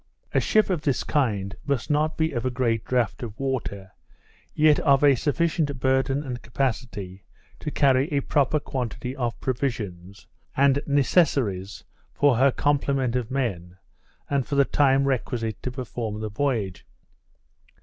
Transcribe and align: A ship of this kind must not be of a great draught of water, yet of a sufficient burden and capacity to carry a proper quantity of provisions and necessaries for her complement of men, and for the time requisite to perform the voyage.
A 0.33 0.39
ship 0.39 0.71
of 0.71 0.81
this 0.81 1.03
kind 1.03 1.55
must 1.63 1.91
not 1.91 2.17
be 2.17 2.31
of 2.31 2.43
a 2.43 2.49
great 2.49 2.83
draught 2.85 3.21
of 3.21 3.39
water, 3.39 3.91
yet 4.55 4.79
of 4.79 5.03
a 5.03 5.13
sufficient 5.13 5.79
burden 5.79 6.23
and 6.23 6.41
capacity 6.41 7.23
to 7.59 7.69
carry 7.69 8.07
a 8.07 8.21
proper 8.21 8.59
quantity 8.59 9.15
of 9.15 9.39
provisions 9.39 10.25
and 10.57 10.81
necessaries 10.87 11.83
for 12.15 12.37
her 12.37 12.51
complement 12.51 13.15
of 13.15 13.29
men, 13.29 13.77
and 14.27 14.47
for 14.47 14.55
the 14.55 14.65
time 14.65 15.03
requisite 15.05 15.61
to 15.61 15.69
perform 15.69 16.19
the 16.19 16.29
voyage. 16.31 16.83